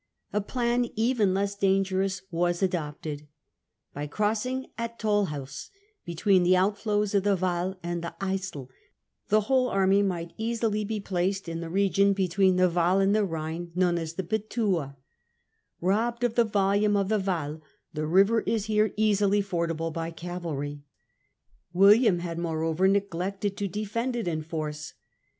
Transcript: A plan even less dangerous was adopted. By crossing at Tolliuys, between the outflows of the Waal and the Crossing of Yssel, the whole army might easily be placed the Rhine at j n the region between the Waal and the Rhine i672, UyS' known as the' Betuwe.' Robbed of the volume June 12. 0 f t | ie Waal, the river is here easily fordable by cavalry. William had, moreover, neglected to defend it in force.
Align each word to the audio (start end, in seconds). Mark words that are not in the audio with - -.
A 0.33 0.41
plan 0.41 0.87
even 0.95 1.31
less 1.35 1.53
dangerous 1.53 2.23
was 2.31 2.63
adopted. 2.63 3.27
By 3.93 4.07
crossing 4.07 4.65
at 4.75 4.97
Tolliuys, 4.97 5.69
between 6.05 6.41
the 6.41 6.55
outflows 6.55 7.13
of 7.13 7.21
the 7.21 7.35
Waal 7.35 7.75
and 7.83 8.01
the 8.03 8.15
Crossing 8.19 8.33
of 8.33 8.39
Yssel, 8.39 8.69
the 9.29 9.41
whole 9.41 9.69
army 9.69 10.01
might 10.01 10.33
easily 10.37 10.83
be 10.83 10.99
placed 10.99 11.45
the 11.45 11.51
Rhine 11.51 11.51
at 11.51 11.51
j 11.51 11.51
n 11.51 11.59
the 11.59 11.69
region 11.69 12.13
between 12.13 12.55
the 12.55 12.67
Waal 12.67 12.97
and 12.99 13.15
the 13.15 13.23
Rhine 13.23 13.67
i672, 13.67 13.69
UyS' 13.69 13.75
known 13.83 13.97
as 13.99 14.13
the' 14.15 14.23
Betuwe.' 14.23 14.95
Robbed 15.81 16.23
of 16.23 16.33
the 16.33 16.45
volume 16.45 16.93
June 16.93 17.07
12. 17.07 17.09
0 17.09 17.19
f 17.19 17.23
t 17.23 17.29
| 17.29 17.29
ie 17.29 17.33
Waal, 17.35 17.61
the 17.93 18.07
river 18.07 18.39
is 18.41 18.65
here 18.65 18.93
easily 18.97 19.43
fordable 19.43 19.93
by 19.93 20.09
cavalry. 20.09 20.81
William 21.73 22.17
had, 22.17 22.39
moreover, 22.39 22.87
neglected 22.87 23.55
to 23.55 23.67
defend 23.67 24.15
it 24.15 24.27
in 24.27 24.41
force. 24.41 24.93